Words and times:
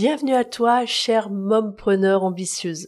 Bienvenue 0.00 0.34
à 0.34 0.44
toi, 0.44 0.86
chère 0.86 1.28
mompreneur 1.28 2.22
ambitieuse. 2.22 2.86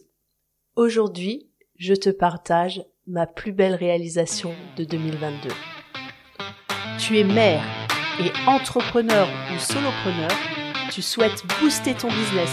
Aujourd'hui, 0.77 1.49
je 1.75 1.93
te 1.93 2.09
partage 2.09 2.85
ma 3.05 3.27
plus 3.27 3.51
belle 3.51 3.75
réalisation 3.75 4.53
de 4.77 4.85
2022. 4.85 5.49
Tu 6.99 7.19
es 7.19 7.25
mère 7.25 7.61
et 8.17 8.31
entrepreneur 8.47 9.27
ou 9.53 9.59
solopreneur, 9.59 10.31
tu 10.89 11.01
souhaites 11.01 11.43
booster 11.59 11.95
ton 11.95 12.07
business 12.07 12.49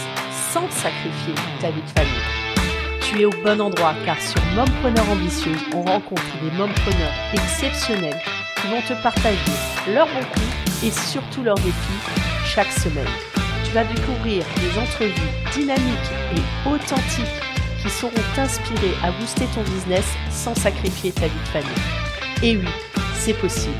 sans 0.52 0.68
sacrifier 0.72 1.34
ta 1.60 1.70
vie 1.70 1.80
de 1.80 1.90
famille. 1.90 3.00
Tu 3.02 3.20
es 3.20 3.26
au 3.26 3.42
bon 3.44 3.60
endroit 3.60 3.94
car 4.04 4.20
sur 4.20 4.42
Mompreneur 4.56 5.08
ambitieuse, 5.08 5.62
on 5.72 5.82
rencontre 5.82 6.36
des 6.42 6.50
mompreneurs 6.56 7.14
exceptionnels 7.32 8.20
qui 8.56 8.66
vont 8.66 8.82
te 8.82 9.00
partager 9.04 9.52
leurs 9.94 10.08
bons 10.08 10.28
coups 10.32 10.82
et 10.82 10.90
surtout 10.90 11.44
leurs 11.44 11.54
défis 11.54 12.02
chaque 12.44 12.72
semaine 12.72 13.37
découvrir 13.84 14.44
des 14.56 14.78
entrevues 14.78 15.12
dynamiques 15.52 16.10
et 16.34 16.68
authentiques 16.68 17.42
qui 17.82 17.90
sauront 17.90 18.14
t'inspirer 18.34 18.92
à 19.04 19.12
booster 19.12 19.46
ton 19.54 19.62
business 19.62 20.04
sans 20.30 20.54
sacrifier 20.54 21.12
ta 21.12 21.28
vie 21.28 21.40
de 21.40 21.48
famille. 21.48 22.42
Et 22.42 22.56
oui, 22.56 22.68
c'est 23.14 23.34
possible. 23.34 23.74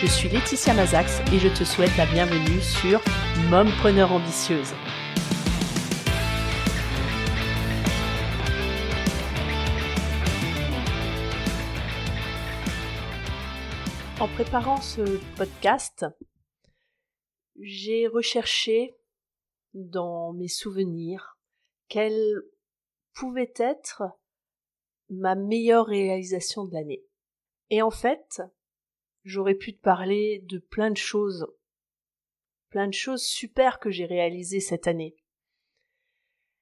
Je 0.00 0.06
suis 0.06 0.28
Laetitia 0.28 0.74
Mazax 0.74 1.20
et 1.32 1.38
je 1.38 1.48
te 1.48 1.64
souhaite 1.64 1.96
la 1.96 2.06
bienvenue 2.06 2.60
sur 2.60 3.00
Mompreneur 3.50 4.12
ambitieuse. 4.12 4.74
En 14.20 14.26
préparant 14.28 14.80
ce 14.80 15.18
podcast, 15.36 16.04
j'ai 17.60 18.06
recherché 18.06 18.97
dans 19.74 20.32
mes 20.32 20.48
souvenirs 20.48 21.38
quelle 21.88 22.42
pouvait 23.14 23.52
être 23.56 24.02
ma 25.08 25.34
meilleure 25.34 25.86
réalisation 25.86 26.64
de 26.64 26.74
l'année. 26.74 27.04
Et 27.70 27.82
en 27.82 27.90
fait, 27.90 28.42
j'aurais 29.24 29.54
pu 29.54 29.74
te 29.74 29.80
parler 29.80 30.44
de 30.44 30.58
plein 30.58 30.90
de 30.90 30.96
choses, 30.96 31.46
plein 32.70 32.86
de 32.86 32.94
choses 32.94 33.24
super 33.24 33.80
que 33.80 33.90
j'ai 33.90 34.06
réalisées 34.06 34.60
cette 34.60 34.86
année. 34.86 35.16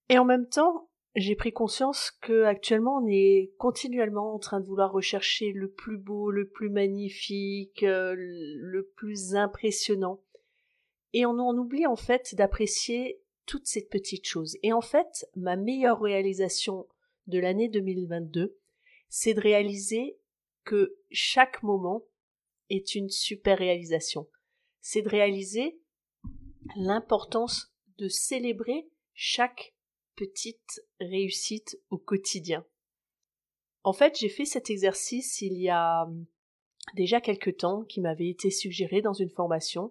Et 0.09 0.19
en 0.19 0.25
même 0.25 0.49
temps, 0.49 0.89
j'ai 1.17 1.35
pris 1.35 1.53
conscience 1.53 2.11
que 2.21 2.45
actuellement 2.45 2.99
on 2.99 3.07
est 3.09 3.53
continuellement 3.59 4.35
en 4.35 4.39
train 4.39 4.61
de 4.61 4.67
vouloir 4.67 4.93
rechercher 4.93 5.51
le 5.53 5.71
plus 5.71 5.97
beau, 5.97 6.31
le 6.31 6.47
plus 6.47 6.69
magnifique, 6.69 7.83
euh, 7.83 8.15
le 8.17 8.87
plus 8.97 9.35
impressionnant 9.35 10.23
et 11.17 11.25
on 11.25 11.39
en 11.39 11.57
oublie 11.57 11.87
en 11.87 11.97
fait 11.97 12.35
d'apprécier 12.35 13.23
toutes 13.47 13.67
ces 13.67 13.87
petites 13.87 14.27
choses. 14.27 14.59
Et 14.63 14.75
en 14.75 14.83
fait, 14.83 15.27
ma 15.35 15.57
meilleure 15.57 16.03
réalisation 16.03 16.87
de 17.27 17.39
l'année 17.39 17.71
2022, 17.71 18.59
c'est 19.09 19.33
de 19.33 19.41
réaliser 19.41 20.19
que 20.65 20.99
chaque 21.11 21.63
moment 21.63 22.03
est 22.69 22.95
une 22.95 23.09
super 23.09 23.57
réalisation. 23.57 24.29
C'est 24.83 25.01
de 25.01 25.09
réaliser 25.09 25.81
l'importance 26.77 27.73
de 27.97 28.09
célébrer 28.09 28.87
chaque 29.15 29.75
petite 30.17 30.83
réussite 31.01 31.81
au 31.89 31.97
quotidien. 31.97 32.63
En 33.85 33.95
fait, 33.95 34.19
j'ai 34.19 34.29
fait 34.29 34.45
cet 34.45 34.69
exercice 34.69 35.41
il 35.41 35.57
y 35.63 35.71
a 35.71 36.07
déjà 36.95 37.23
quelque 37.23 37.51
temps 37.51 37.85
qui 37.85 38.03
m'avait 38.03 38.29
été 38.29 38.51
suggéré 38.51 39.01
dans 39.01 39.15
une 39.15 39.31
formation 39.31 39.91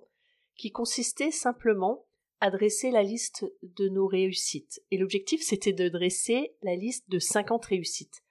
qui 0.56 0.72
consistait 0.72 1.32
simplement 1.32 2.06
à 2.40 2.50
dresser 2.50 2.92
la 2.92 3.04
liste 3.04 3.46
de 3.64 3.90
nos 3.90 4.08
réussites. 4.08 4.82
Et 4.92 4.98
l'objectif, 4.98 5.42
c'était 5.42 5.74
de 5.74 5.90
dresser 5.90 6.56
la 6.62 6.76
liste 6.76 7.10
de 7.10 7.20
50 7.20 7.66
réussites. 7.66 8.24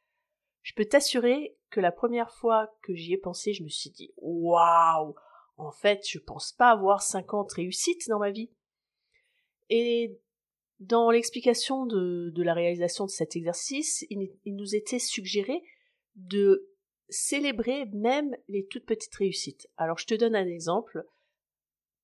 Je 0.63 0.73
peux 0.75 0.85
t'assurer 0.85 1.57
que 1.71 1.81
la 1.81 1.93
première 1.93 2.31
fois 2.31 2.75
que 2.83 2.95
j'y 2.95 3.13
ai 3.13 3.19
pensé, 3.19 3.53
je 3.53 3.63
me 3.63 3.69
suis 3.69 3.91
dit 3.91 4.13
waouh, 4.17 5.15
en 5.57 5.71
fait, 5.71 6.07
je 6.09 6.19
pense 6.19 6.53
pas 6.53 6.71
avoir 6.71 7.03
50 7.03 7.53
réussites 7.53 8.09
dans 8.09 8.19
ma 8.19 8.31
vie. 8.31 8.51
Et 9.71 10.19
dans 10.81 11.11
l'explication 11.11 11.87
de, 11.87 12.33
la 12.43 12.55
réalisation 12.55 13.07
de 13.07 13.11
cet 13.11 13.37
exercice, 13.37 14.07
il 14.11 14.31
nous 14.47 14.75
était 14.75 14.99
suggéré 14.99 15.63
de 16.17 16.71
célébrer 17.09 17.87
même 17.87 18.35
les 18.49 18.67
toutes 18.67 18.87
petites 18.87 19.15
réussites. 19.15 19.69
Alors 19.77 19.99
je 19.99 20.07
te 20.07 20.15
donne 20.15 20.37
un 20.37 20.47
exemple. 20.47 21.05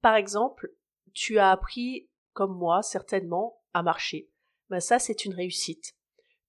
Par 0.01 0.17
exemple, 0.17 0.73
tu 1.13 1.39
as 1.39 1.51
appris, 1.51 2.09
comme 2.33 2.57
moi 2.57 2.83
certainement, 2.83 3.61
à 3.73 3.83
marcher. 3.83 4.31
Ben 4.69 4.81
ça, 4.81 4.99
c'est 4.99 5.25
une 5.25 5.35
réussite. 5.35 5.95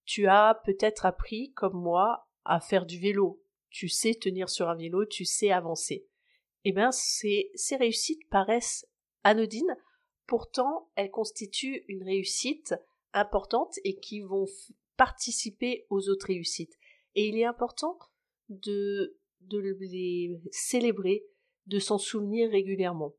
Tu 0.04 0.26
as 0.26 0.60
peut-être 0.64 1.06
appris, 1.06 1.52
comme 1.52 1.80
moi, 1.80 2.28
à 2.44 2.60
faire 2.60 2.86
du 2.86 2.98
vélo. 2.98 3.42
Tu 3.70 3.88
sais 3.88 4.14
tenir 4.14 4.48
sur 4.48 4.68
un 4.68 4.76
vélo, 4.76 5.06
tu 5.06 5.24
sais 5.24 5.50
avancer. 5.50 6.06
Eh 6.64 6.72
bien, 6.72 6.92
ces, 6.92 7.50
réussites 7.78 8.28
paraissent 8.28 8.86
anodines, 9.24 9.76
pourtant 10.26 10.90
elles 10.94 11.10
constituent 11.10 11.84
une 11.88 12.04
réussite 12.04 12.74
importante 13.12 13.74
et 13.84 13.98
qui 13.98 14.20
vont 14.20 14.46
participer 14.96 15.86
aux 15.90 16.08
autres 16.08 16.26
réussites. 16.26 16.78
Et 17.14 17.26
il 17.26 17.38
est 17.38 17.44
important 17.44 17.98
de 18.48 19.16
les 19.50 20.40
célébrer, 20.50 21.24
de 21.66 21.78
s'en 21.78 21.98
souvenir 21.98 22.50
régulièrement. 22.50 23.14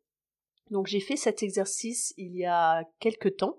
Donc 0.71 0.87
j'ai 0.87 0.99
fait 0.99 1.15
cet 1.15 1.43
exercice 1.43 2.13
il 2.17 2.35
y 2.35 2.45
a 2.45 2.83
quelque 2.99 3.29
temps. 3.29 3.57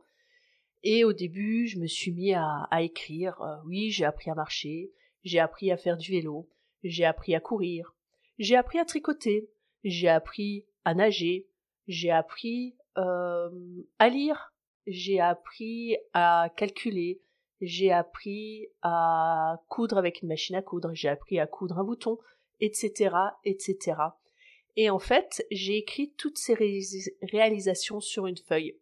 Et 0.83 1.05
au 1.05 1.13
début, 1.13 1.67
je 1.67 1.79
me 1.79 1.87
suis 1.87 2.13
mis 2.13 2.35
à, 2.35 2.69
écrire. 2.81 3.41
Euh, 3.41 3.57
oui, 3.65 3.91
j'ai 3.91 4.05
appris 4.05 4.31
à 4.31 4.35
marcher, 4.35 4.93
j'ai 5.23 5.39
appris 5.39 5.73
à 5.73 5.79
faire 5.79 5.97
du 5.97 6.13
vélo, 6.13 6.49
j'ai 6.83 7.07
appris 7.07 7.35
à 7.35 7.41
courir, 7.41 7.95
j'ai 8.39 8.57
appris 8.57 8.79
à 8.79 8.85
tricoter, 8.85 9.49
j'ai 9.83 10.09
appris 10.09 10.67
à 10.85 10.95
nager, 10.95 11.49
j'ai 11.89 12.11
appris 12.11 12.77
euh, 12.99 13.51
à 13.99 14.11
lire, 14.11 14.53
j'ai 14.87 15.21
appris 15.21 15.97
à 16.13 16.51
calculer, 16.55 17.23
j'ai 17.63 17.91
appris 17.91 18.69
à 18.83 19.63
coudre 19.69 19.97
avec 19.97 20.21
une 20.21 20.29
machine 20.29 20.57
à 20.57 20.63
coudre, 20.63 20.91
j'ai 20.93 21.09
appris 21.09 21.39
à 21.39 21.47
coudre 21.47 21.79
un 21.79 21.85
bouton, 21.85 22.19
etc., 22.61 23.17
etc. 23.45 23.95
Et 24.77 24.91
en 24.91 24.99
fait, 24.99 25.47
j'ai 25.51 25.77
écrit 25.77 26.13
toutes 26.17 26.39
ces 26.39 26.55
réalisations 27.23 28.01
sur 28.01 28.27
une 28.27 28.37
feuille. 28.37 28.77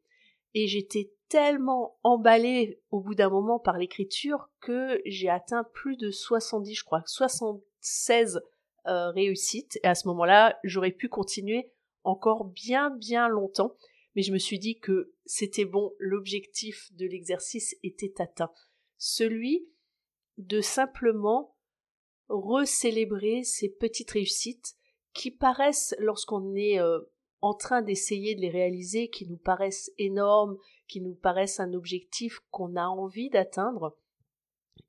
Et 0.54 0.66
j'étais 0.66 1.12
tellement 1.28 1.98
emballée 2.03 2.80
au 2.91 3.00
bout 3.00 3.14
d'un 3.14 3.30
moment 3.30 3.58
par 3.58 3.78
l'écriture 3.78 4.50
que 4.60 5.00
j'ai 5.06 5.28
atteint 5.28 5.64
plus 5.72 5.97
de 5.97 6.10
70, 6.10 6.75
je 6.75 6.84
crois, 6.84 7.02
76 7.06 8.41
euh, 8.86 9.10
réussites. 9.10 9.78
Et 9.82 9.86
à 9.86 9.94
ce 9.94 10.08
moment-là, 10.08 10.58
j'aurais 10.64 10.91
pu 10.91 11.08
continuer 11.08 11.72
encore 12.04 12.44
bien 12.44 12.91
bien 12.91 13.28
longtemps. 13.28 13.76
Mais 14.14 14.22
je 14.22 14.32
me 14.32 14.38
suis 14.38 14.58
dit 14.58 14.78
que 14.78 15.12
c'était 15.25 15.64
bon, 15.64 15.92
l'objectif 15.98 16.92
de 16.94 17.06
l'exercice 17.06 17.76
était 17.82 18.20
atteint. 18.20 18.52
Celui 18.98 19.66
de 20.36 20.60
simplement 20.60 21.56
recélébrer 22.28 23.42
ces 23.44 23.69
petites 23.69 24.10
réussites 24.10 24.76
qui 25.14 25.30
paraissent, 25.30 25.94
lorsqu'on 25.98 26.54
est 26.54 26.80
euh, 26.80 27.00
en 27.40 27.54
train 27.54 27.82
d'essayer 27.82 28.34
de 28.34 28.40
les 28.40 28.50
réaliser, 28.50 29.08
qui 29.08 29.26
nous 29.28 29.36
paraissent 29.36 29.90
énormes, 29.98 30.56
qui 30.88 31.00
nous 31.00 31.14
paraissent 31.14 31.60
un 31.60 31.72
objectif 31.74 32.40
qu'on 32.50 32.76
a 32.76 32.86
envie 32.86 33.30
d'atteindre, 33.30 33.96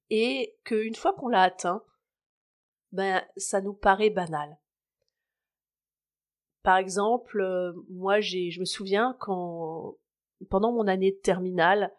et 0.09 0.55
qu'une 0.63 0.95
fois 0.95 1.13
qu'on 1.13 1.29
l'a 1.29 1.41
atteint, 1.41 1.83
ben 2.91 3.23
ça 3.37 3.61
nous 3.61 3.73
paraît 3.73 4.11
banal. 4.11 4.57
Par 6.61 6.77
exemple, 6.77 7.41
euh, 7.41 7.73
moi 7.89 8.21
j'ai, 8.21 8.51
je 8.51 8.59
me 8.59 8.65
souviens 8.65 9.17
quand 9.19 9.97
pendant 10.49 10.71
mon 10.71 10.87
année 10.87 11.11
de 11.11 11.17
terminale, 11.17 11.91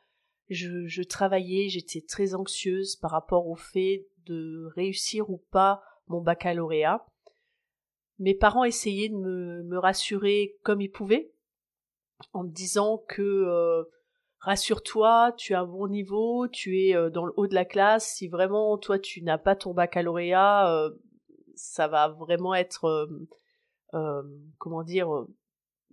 je, 0.49 0.87
je 0.87 1.03
travaillais, 1.03 1.69
j'étais 1.69 2.03
très 2.03 2.35
anxieuse 2.35 2.97
par 2.97 3.11
rapport 3.11 3.49
au 3.49 3.57
fait 3.57 4.07
de 4.27 4.71
réussir 4.75 5.29
ou 5.31 5.39
pas 5.51 5.83
mon 6.07 6.21
baccalauréat. 6.21 7.05
Mes 8.19 8.35
parents 8.35 8.65
essayaient 8.65 9.09
de 9.09 9.17
me, 9.17 9.79
rassurer 9.79 10.57
comme 10.63 10.81
ils 10.81 10.91
pouvaient, 10.91 11.33
en 12.33 12.45
me 12.45 12.51
disant 12.51 12.99
que 13.09 13.23
euh, 13.23 13.85
rassure-toi, 14.39 15.33
tu 15.37 15.55
as 15.55 15.61
un 15.61 15.67
bon 15.67 15.89
niveau, 15.89 16.47
tu 16.49 16.81
es 16.81 16.95
euh, 16.95 17.11
dans 17.11 17.25
le 17.25 17.33
haut 17.37 17.49
de 17.49 17.55
la 17.55 17.65
classe, 17.65 18.15
si 18.15 18.29
vraiment 18.29 18.79
toi 18.79 18.99
tu 18.99 19.23
n'as 19.23 19.39
pas 19.39 19.57
ton 19.57 19.75
baccalauréat, 19.75 20.73
euh, 20.73 20.91
ça 21.57 21.89
va 21.89 22.09
vraiment 22.09 22.55
être, 22.55 23.09
comment 24.59 24.83
dire, 24.83 25.09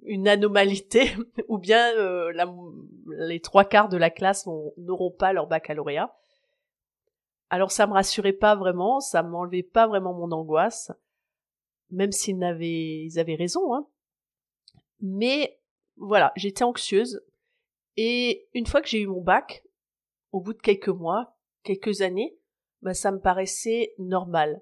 une 0.03 0.27
anomalité, 0.27 1.11
ou 1.47 1.59
bien 1.59 1.91
les 3.05 3.39
trois 3.41 3.65
quarts 3.65 3.89
de 3.89 3.97
la 3.97 4.09
classe 4.09 4.47
n'auront 4.77 5.11
pas 5.11 5.33
leur 5.33 5.47
baccalauréat. 5.47 6.15
Alors 7.51 7.71
ça 7.71 7.85
me 7.85 7.93
rassurait 7.93 8.33
pas 8.33 8.55
vraiment, 8.55 8.99
ça 8.99 9.21
m'enlevait 9.23 9.61
pas 9.61 9.85
vraiment 9.85 10.13
mon 10.13 10.31
angoisse 10.31 10.91
même 11.91 12.11
s'ils 12.11 12.43
avaient, 12.43 13.03
ils 13.03 13.19
avaient 13.19 13.35
raison. 13.35 13.73
Hein. 13.73 13.87
Mais 15.01 15.59
voilà, 15.97 16.31
j'étais 16.35 16.63
anxieuse 16.63 17.21
Et 17.97 18.47
une 18.53 18.65
fois 18.65 18.81
que 18.81 18.87
j'ai 18.87 19.01
eu 19.01 19.07
mon 19.07 19.21
bac, 19.21 19.63
au 20.31 20.41
bout 20.41 20.53
de 20.53 20.61
quelques 20.61 20.89
mois, 20.89 21.37
quelques 21.63 22.01
années, 22.01 22.37
bah, 22.81 22.93
ça 22.93 23.11
me 23.11 23.19
paraissait 23.19 23.93
normal. 23.97 24.61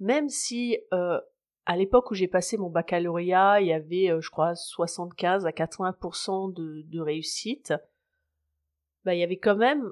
Même 0.00 0.28
si 0.28 0.78
euh, 0.92 1.20
à 1.66 1.76
l'époque 1.76 2.10
où 2.10 2.14
j'ai 2.14 2.28
passé 2.28 2.56
mon 2.56 2.70
baccalauréat, 2.70 3.60
il 3.60 3.68
y 3.68 3.72
avait, 3.72 4.10
euh, 4.10 4.20
je 4.20 4.30
crois, 4.30 4.54
75 4.54 5.46
à 5.46 5.50
80% 5.50 6.52
de, 6.52 6.82
de 6.82 7.00
réussite, 7.00 7.74
bah, 9.04 9.14
il 9.14 9.20
y 9.20 9.24
avait 9.24 9.38
quand 9.38 9.56
même 9.56 9.90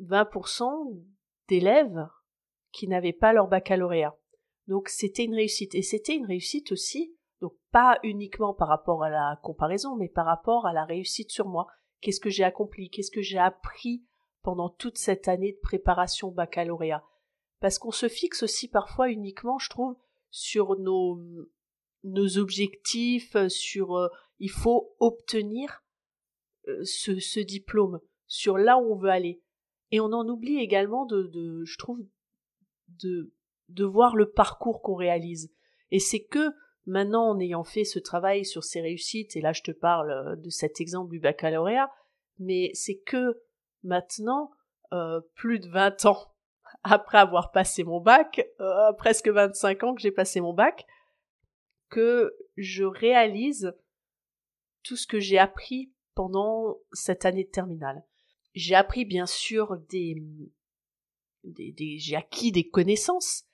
20% 0.00 1.02
d'élèves 1.48 2.08
qui 2.72 2.88
n'avaient 2.88 3.12
pas 3.12 3.32
leur 3.32 3.48
baccalauréat. 3.48 4.16
Donc 4.66 4.88
c'était 4.88 5.24
une 5.24 5.34
réussite. 5.34 5.74
Et 5.74 5.82
c'était 5.82 6.16
une 6.16 6.26
réussite 6.26 6.72
aussi, 6.72 7.14
donc 7.40 7.54
pas 7.70 7.98
uniquement 8.02 8.54
par 8.54 8.68
rapport 8.68 9.02
à 9.04 9.10
la 9.10 9.38
comparaison, 9.42 9.96
mais 9.96 10.08
par 10.08 10.26
rapport 10.26 10.66
à 10.66 10.72
la 10.72 10.84
réussite 10.84 11.30
sur 11.30 11.48
moi. 11.48 11.66
Qu'est-ce 12.00 12.20
que 12.20 12.30
j'ai 12.30 12.44
accompli? 12.44 12.90
Qu'est-ce 12.90 13.10
que 13.10 13.22
j'ai 13.22 13.38
appris 13.38 14.04
pendant 14.42 14.68
toute 14.68 14.98
cette 14.98 15.28
année 15.28 15.52
de 15.52 15.60
préparation 15.60 16.30
baccalauréat? 16.30 17.02
Parce 17.60 17.78
qu'on 17.78 17.92
se 17.92 18.08
fixe 18.08 18.42
aussi 18.42 18.68
parfois 18.68 19.10
uniquement, 19.10 19.58
je 19.58 19.70
trouve, 19.70 19.96
sur 20.30 20.78
nos, 20.78 21.18
nos 22.02 22.38
objectifs, 22.38 23.36
sur 23.48 23.96
euh, 23.96 24.08
il 24.38 24.50
faut 24.50 24.94
obtenir 25.00 25.82
euh, 26.68 26.84
ce, 26.84 27.18
ce 27.20 27.40
diplôme, 27.40 28.00
sur 28.26 28.58
là 28.58 28.78
où 28.78 28.92
on 28.92 28.96
veut 28.96 29.10
aller. 29.10 29.42
Et 29.90 30.00
on 30.00 30.12
en 30.12 30.28
oublie 30.28 30.58
également 30.58 31.06
de, 31.06 31.22
de 31.22 31.64
je 31.64 31.78
trouve, 31.78 32.00
de, 33.02 33.32
de 33.68 33.84
voir 33.84 34.16
le 34.16 34.30
parcours 34.30 34.82
qu'on 34.82 34.94
réalise. 34.94 35.52
Et 35.90 35.98
c'est 35.98 36.24
que 36.24 36.50
maintenant, 36.86 37.30
en 37.30 37.40
ayant 37.40 37.64
fait 37.64 37.84
ce 37.84 37.98
travail 37.98 38.44
sur 38.44 38.64
ces 38.64 38.80
réussites, 38.80 39.36
et 39.36 39.40
là 39.40 39.52
je 39.52 39.62
te 39.62 39.70
parle 39.70 40.10
euh, 40.10 40.36
de 40.36 40.50
cet 40.50 40.80
exemple 40.80 41.10
du 41.10 41.20
baccalauréat, 41.20 41.90
mais 42.38 42.70
c'est 42.74 42.98
que 42.98 43.40
maintenant, 43.82 44.50
euh, 44.92 45.20
plus 45.34 45.60
de 45.60 45.68
20 45.68 46.06
ans 46.06 46.34
après 46.82 47.18
avoir 47.18 47.52
passé 47.52 47.84
mon 47.84 48.00
bac, 48.00 48.46
euh, 48.60 48.92
presque 48.92 49.28
25 49.28 49.84
ans 49.84 49.94
que 49.94 50.00
j'ai 50.00 50.12
passé 50.12 50.40
mon 50.40 50.52
bac, 50.52 50.86
que 51.88 52.34
je 52.56 52.84
réalise 52.84 53.72
tout 54.82 54.96
ce 54.96 55.06
que 55.06 55.20
j'ai 55.20 55.38
appris 55.38 55.92
pendant 56.14 56.78
cette 56.92 57.24
année 57.24 57.44
de 57.44 57.50
terminale. 57.50 58.04
J'ai 58.54 58.74
appris 58.74 59.04
bien 59.04 59.26
sûr 59.26 59.78
des, 59.88 60.22
des, 61.42 61.98
j'ai 61.98 62.16
acquis 62.16 62.52
des 62.52 62.68
connaissances, 62.68 63.44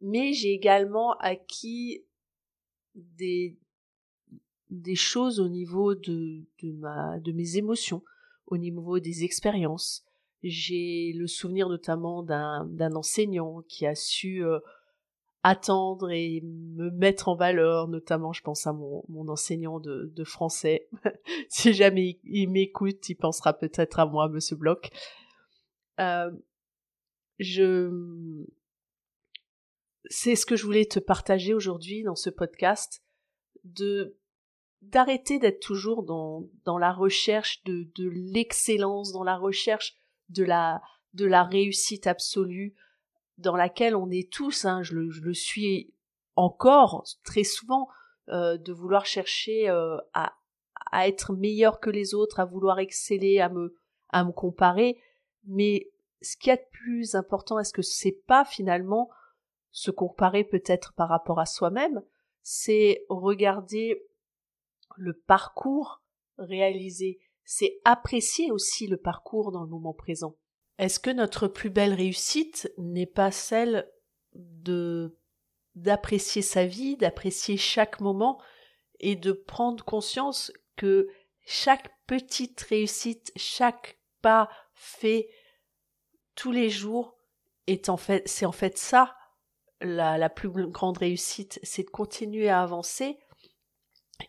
mais 0.00 0.32
j'ai 0.32 0.52
également 0.52 1.16
acquis 1.18 2.04
des, 2.94 3.56
des 4.70 4.94
choses 4.94 5.40
au 5.40 5.48
niveau 5.48 5.94
de, 5.94 6.44
de, 6.62 6.72
ma, 6.72 7.18
de 7.20 7.32
mes 7.32 7.56
émotions, 7.56 8.02
au 8.46 8.56
niveau 8.56 8.98
des 8.98 9.24
expériences. 9.24 10.04
J'ai 10.42 11.12
le 11.12 11.26
souvenir 11.26 11.68
notamment 11.68 12.22
d'un 12.22 12.94
enseignant 12.94 13.62
qui 13.68 13.86
a 13.86 13.94
su 13.94 14.42
euh, 14.42 14.58
attendre 15.42 16.10
et 16.10 16.40
me 16.42 16.90
mettre 16.90 17.28
en 17.28 17.36
valeur, 17.36 17.88
notamment 17.88 18.32
je 18.32 18.42
pense 18.42 18.66
à 18.66 18.72
mon, 18.72 19.04
mon 19.08 19.28
enseignant 19.28 19.80
de, 19.80 20.10
de 20.14 20.24
français. 20.24 20.88
si 21.48 21.74
jamais 21.74 22.18
il, 22.24 22.48
m'écoute, 22.48 23.08
il 23.08 23.16
pensera 23.16 23.52
peut-être 23.52 23.98
à 23.98 24.06
moi, 24.06 24.28
Monsieur 24.28 24.56
Bloch. 24.56 24.90
Euh, 25.98 26.30
je 27.38 27.90
c'est 30.08 30.36
ce 30.36 30.46
que 30.46 30.56
je 30.56 30.64
voulais 30.64 30.86
te 30.86 30.98
partager 30.98 31.54
aujourd'hui 31.54 32.02
dans 32.02 32.16
ce 32.16 32.30
podcast 32.30 33.02
de 33.64 34.16
d'arrêter 34.82 35.38
d'être 35.38 35.60
toujours 35.60 36.02
dans 36.02 36.48
dans 36.64 36.78
la 36.78 36.92
recherche 36.92 37.62
de 37.64 37.88
de 37.96 38.08
l'excellence 38.08 39.12
dans 39.12 39.24
la 39.24 39.36
recherche 39.36 39.94
de 40.30 40.44
la 40.44 40.80
de 41.12 41.26
la 41.26 41.44
réussite 41.44 42.06
absolue 42.06 42.74
dans 43.36 43.56
laquelle 43.56 43.96
on 43.96 44.10
est 44.10 44.32
tous 44.32 44.64
hein, 44.64 44.82
je, 44.82 44.94
le, 44.94 45.34
suis 45.34 45.92
encore 46.36 47.04
très 47.24 47.44
souvent 47.44 47.88
euh, 48.28 48.56
de 48.56 48.72
vouloir 48.72 49.06
chercher 49.06 49.68
euh, 49.68 49.98
à 50.14 50.34
à 50.92 51.08
être 51.08 51.34
meilleur 51.34 51.80
que 51.80 51.90
les 51.90 52.14
autres 52.14 52.40
à 52.40 52.44
vouloir 52.44 52.78
exceller 52.78 53.40
à 53.40 53.48
me 53.48 53.76
à 54.08 54.24
me 54.24 54.32
comparer. 54.32 55.00
Mais 55.44 55.90
ce 56.20 56.36
qui 56.36 56.50
est 56.50 56.56
de 56.56 56.68
plus 56.70 57.14
important, 57.14 57.58
est-ce 57.58 57.72
que 57.72 57.82
c'est 57.82 58.20
pas 58.26 58.44
finalement 58.44 59.10
se 59.72 59.90
comparer 59.90 60.44
peut-être 60.44 60.92
par 60.94 61.08
rapport 61.08 61.38
à 61.38 61.46
soi-même, 61.46 62.02
c'est 62.42 63.04
regarder 63.08 64.02
le 64.96 65.14
parcours 65.14 66.02
réalisé, 66.38 67.20
c'est 67.44 67.80
apprécier 67.84 68.50
aussi 68.50 68.86
le 68.86 68.96
parcours 68.96 69.52
dans 69.52 69.62
le 69.62 69.68
moment 69.68 69.94
présent. 69.94 70.36
Est-ce 70.78 70.98
que 70.98 71.10
notre 71.10 71.46
plus 71.46 71.70
belle 71.70 71.94
réussite 71.94 72.72
n'est 72.78 73.06
pas 73.06 73.30
celle 73.30 73.90
de 74.34 75.16
d'apprécier 75.76 76.42
sa 76.42 76.66
vie, 76.66 76.96
d'apprécier 76.96 77.56
chaque 77.56 78.00
moment 78.00 78.40
et 78.98 79.14
de 79.14 79.32
prendre 79.32 79.84
conscience 79.84 80.52
que 80.76 81.08
chaque 81.46 81.90
petite 82.06 82.60
réussite, 82.62 83.32
chaque 83.36 83.98
pas 84.20 84.50
fait 84.74 85.28
tous 86.34 86.50
les 86.50 86.70
jours 86.70 87.16
est 87.66 87.88
en 87.88 87.96
fait, 87.96 88.26
c'est 88.26 88.46
en 88.46 88.52
fait 88.52 88.76
ça 88.76 89.16
la, 89.80 90.28
plus 90.28 90.48
grande 90.48 90.98
réussite, 90.98 91.58
c'est 91.62 91.84
de 91.84 91.90
continuer 91.90 92.48
à 92.48 92.62
avancer 92.62 93.18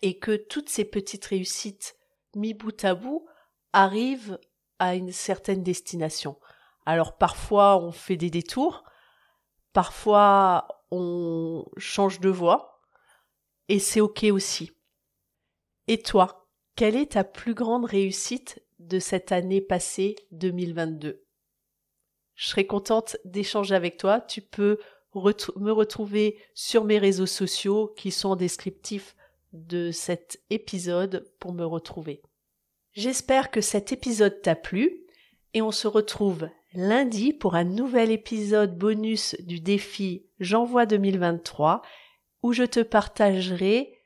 et 0.02 0.20
que 0.20 0.36
toutes 0.36 0.70
ces 0.70 0.86
petites 0.86 1.26
réussites 1.26 1.98
mis 2.36 2.54
bout 2.54 2.84
à 2.86 2.96
bout 2.96 3.28
arrivent 3.74 4.40
à 4.80 4.96
une 4.96 5.12
certaine 5.12 5.64
destination. 5.64 6.40
Alors 6.86 7.18
parfois 7.18 7.78
on 7.78 7.92
fait 7.92 8.18
des 8.18 8.30
détours, 8.30 8.84
parfois 9.74 10.68
on 10.92 11.66
change 11.78 12.20
de 12.20 12.30
voie, 12.30 12.82
et 13.68 13.80
c'est 13.80 14.02
ok 14.02 14.26
aussi. 14.32 14.72
Et 15.88 16.02
toi, 16.02 16.50
quelle 16.76 16.96
est 16.96 17.14
ta 17.14 17.24
plus 17.24 17.54
grande 17.54 17.86
réussite 17.86 18.64
de 18.80 19.00
cette 19.00 19.32
année 19.32 19.62
passée 19.62 20.16
2022 20.32 21.24
je 22.42 22.48
serais 22.48 22.66
contente 22.66 23.18
d'échanger 23.24 23.76
avec 23.76 23.98
toi. 23.98 24.20
Tu 24.20 24.42
peux 24.42 24.80
me 25.16 25.72
retrouver 25.72 26.40
sur 26.54 26.84
mes 26.84 26.98
réseaux 26.98 27.26
sociaux 27.26 27.94
qui 27.98 28.12
sont 28.12 28.36
descriptifs 28.36 29.16
de 29.54 29.92
cet 29.92 30.42
épisode 30.50 31.30
pour 31.40 31.54
me 31.54 31.66
retrouver. 31.66 32.22
J'espère 32.94 33.52
que 33.52 33.62
cet 33.62 33.92
épisode 33.92 34.42
t'a 34.42 34.56
plu 34.56 35.06
et 35.54 35.62
on 35.62 35.72
se 35.72 35.88
retrouve 35.88 36.50
lundi 36.74 37.34
pour 37.34 37.56
un 37.56 37.64
nouvel 37.64 38.12
épisode 38.12 38.78
bonus 38.78 39.36
du 39.40 39.60
défi 39.60 40.26
J'envoie 40.40 40.86
2023 40.86 41.82
où 42.44 42.54
je 42.54 42.64
te 42.64 42.80
partagerai 42.80 43.98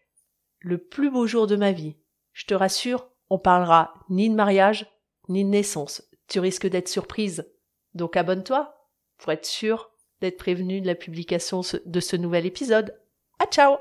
le 0.60 0.78
plus 0.78 1.10
beau 1.10 1.28
jour 1.28 1.48
de 1.48 1.56
ma 1.56 1.72
vie. 1.72 1.96
Je 2.34 2.46
te 2.46 2.54
rassure, 2.54 3.08
on 3.30 3.40
parlera 3.40 3.94
ni 4.10 4.30
de 4.30 4.36
mariage, 4.36 4.86
ni 5.30 5.44
de 5.44 5.50
naissance. 5.50 6.04
Tu 6.28 6.40
risques 6.40 6.68
d'être 6.68 6.90
surprise. 6.90 7.50
Donc 7.94 8.18
abonne-toi 8.18 8.76
pour 9.18 9.32
être 9.32 9.46
sûr 9.46 9.92
d'être 10.22 10.38
prévenu 10.38 10.82
de 10.82 10.88
la 10.88 10.96
publication 10.96 11.62
de 11.86 12.00
ce 12.00 12.16
nouvel 12.16 12.46
épisode. 12.46 12.98
À 13.40 13.46
ciao 13.46 13.78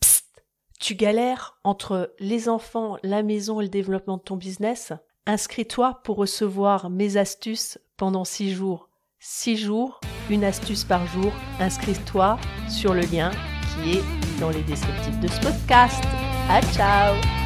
Psst 0.00 0.44
Tu 0.80 0.94
galères 0.94 1.58
entre 1.64 2.14
les 2.18 2.48
enfants, 2.48 2.98
la 3.02 3.22
maison 3.22 3.60
et 3.60 3.64
le 3.64 3.70
développement 3.70 4.16
de 4.16 4.22
ton 4.22 4.36
business 4.36 4.92
Inscris-toi 5.26 6.00
pour 6.02 6.16
recevoir 6.16 6.90
mes 6.90 7.16
astuces 7.16 7.78
pendant 7.96 8.24
six 8.24 8.52
jours. 8.52 8.88
Six 9.20 9.56
jours, 9.56 10.00
une 10.30 10.42
astuce 10.42 10.82
par 10.82 11.06
jour. 11.06 11.32
Inscris-toi 11.60 12.38
sur 12.68 12.92
le 12.92 13.02
lien 13.02 13.30
qui 13.74 13.98
est 13.98 14.40
dans 14.40 14.50
les 14.50 14.62
descriptifs 14.62 15.20
de 15.20 15.28
ce 15.28 15.40
podcast. 15.40 16.02
À 16.48 16.60
ciao 16.74 17.41